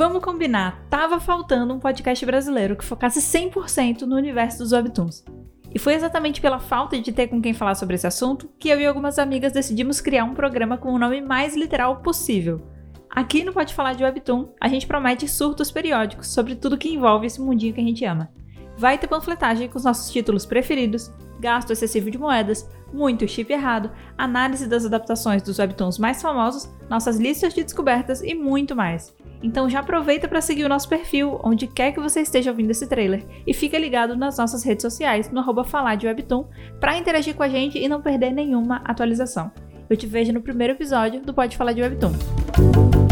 vamos 0.00 0.24
combinar, 0.24 0.82
tava 0.88 1.20
faltando 1.20 1.74
um 1.74 1.78
podcast 1.78 2.24
brasileiro 2.24 2.74
que 2.74 2.86
focasse 2.86 3.20
100% 3.20 4.06
no 4.06 4.16
universo 4.16 4.56
dos 4.56 4.72
webtoons. 4.72 5.22
E 5.74 5.78
foi 5.78 5.92
exatamente 5.92 6.40
pela 6.40 6.58
falta 6.58 6.98
de 6.98 7.12
ter 7.12 7.28
com 7.28 7.38
quem 7.38 7.52
falar 7.52 7.74
sobre 7.74 7.96
esse 7.96 8.06
assunto 8.06 8.48
que 8.58 8.70
eu 8.70 8.80
e 8.80 8.86
algumas 8.86 9.18
amigas 9.18 9.52
decidimos 9.52 10.00
criar 10.00 10.24
um 10.24 10.32
programa 10.32 10.78
com 10.78 10.90
o 10.90 10.98
nome 10.98 11.20
mais 11.20 11.54
literal 11.54 11.96
possível. 11.96 12.62
Aqui 13.10 13.44
no 13.44 13.52
Pode 13.52 13.74
Falar 13.74 13.92
de 13.92 14.02
Webtoon, 14.02 14.48
a 14.58 14.68
gente 14.68 14.86
promete 14.86 15.28
surtos 15.28 15.70
periódicos 15.70 16.28
sobre 16.28 16.54
tudo 16.54 16.78
que 16.78 16.88
envolve 16.88 17.26
esse 17.26 17.38
mundinho 17.38 17.74
que 17.74 17.80
a 17.82 17.84
gente 17.84 18.02
ama. 18.06 18.30
Vai 18.78 18.96
ter 18.96 19.06
panfletagem 19.06 19.68
com 19.68 19.76
os 19.76 19.84
nossos 19.84 20.10
títulos 20.10 20.46
preferidos, 20.46 21.12
gasto 21.38 21.72
excessivo 21.72 22.10
de 22.10 22.16
moedas, 22.16 22.66
muito 22.90 23.28
chip 23.28 23.52
errado, 23.52 23.90
análise 24.16 24.66
das 24.66 24.86
adaptações 24.86 25.42
dos 25.42 25.58
webtoons 25.58 25.98
mais 25.98 26.22
famosos, 26.22 26.70
nossas 26.88 27.18
listas 27.18 27.52
de 27.52 27.62
descobertas 27.62 28.22
e 28.22 28.34
muito 28.34 28.74
mais. 28.74 29.14
Então 29.42 29.68
já 29.68 29.80
aproveita 29.80 30.28
para 30.28 30.40
seguir 30.40 30.64
o 30.64 30.68
nosso 30.68 30.88
perfil, 30.88 31.40
onde 31.42 31.66
quer 31.66 31.92
que 31.92 32.00
você 32.00 32.20
esteja 32.20 32.50
ouvindo 32.50 32.70
esse 32.70 32.86
trailer, 32.86 33.24
e 33.46 33.54
fica 33.54 33.78
ligado 33.78 34.16
nas 34.16 34.38
nossas 34.38 34.62
redes 34.62 34.82
sociais, 34.82 35.30
no 35.30 35.40
arroba 35.40 35.64
falar 35.64 35.94
de 35.94 36.06
Webtoon, 36.06 36.46
para 36.78 36.98
interagir 36.98 37.34
com 37.34 37.42
a 37.42 37.48
gente 37.48 37.78
e 37.78 37.88
não 37.88 38.02
perder 38.02 38.32
nenhuma 38.32 38.82
atualização. 38.84 39.50
Eu 39.88 39.96
te 39.96 40.06
vejo 40.06 40.32
no 40.32 40.40
primeiro 40.40 40.74
episódio 40.74 41.20
do 41.20 41.34
Pode 41.34 41.56
Falar 41.56 41.72
de 41.72 41.82
Webtoon. 41.82 43.09